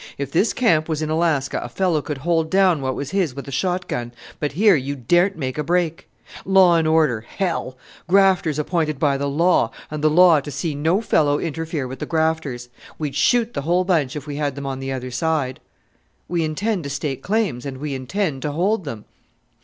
[0.17, 3.47] If this camp was in Alaska a fellow could hold down what was his with
[3.47, 6.09] a shot gun; but here you daren't make a break.
[6.43, 7.21] Law and order!
[7.21, 7.77] hell!
[8.07, 12.07] Grafters appointed by the law, and the law to see no fellow interfere with the
[12.07, 12.69] grafters!
[12.97, 15.59] We'd shoot the whole bunch if we had them on the other side."
[16.27, 19.05] "We intend to stake claims, and we intend to hold them."